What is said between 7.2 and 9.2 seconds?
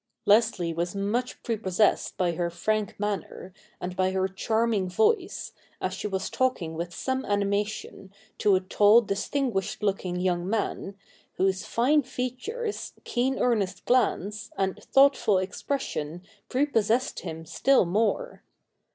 animation to a tall